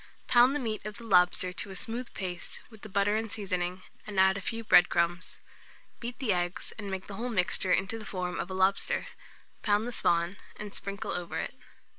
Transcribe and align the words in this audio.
Pound 0.25 0.55
the 0.55 0.59
meat 0.59 0.83
of 0.83 0.97
the 0.97 1.03
lobster 1.03 1.53
to 1.53 1.69
a 1.69 1.75
smooth 1.75 2.11
paste 2.15 2.63
with 2.71 2.81
the 2.81 2.89
butter 2.89 3.15
and 3.15 3.31
seasoning, 3.31 3.83
and 4.07 4.19
add 4.19 4.35
a 4.35 4.41
few 4.41 4.63
bread 4.63 4.89
crumbs. 4.89 5.37
Beat 5.99 6.17
the 6.17 6.33
eggs, 6.33 6.73
and 6.79 6.89
make 6.89 7.05
the 7.05 7.17
whole 7.17 7.29
mixture 7.29 7.71
into 7.71 7.99
the 7.99 8.05
form 8.07 8.39
of 8.39 8.49
a 8.49 8.55
lobster; 8.55 9.05
pound 9.61 9.87
the 9.87 9.91
spawn, 9.91 10.37
and 10.55 10.73
sprinkle 10.73 11.11
over 11.11 11.37
it. 11.39 11.53